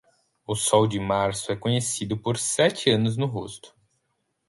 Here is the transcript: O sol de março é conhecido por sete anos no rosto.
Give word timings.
O 0.47 0.55
sol 0.55 0.87
de 0.87 0.99
março 0.99 1.51
é 1.51 1.55
conhecido 1.55 2.17
por 2.17 2.35
sete 2.35 2.89
anos 2.89 3.17
no 3.17 3.27
rosto. 3.27 3.75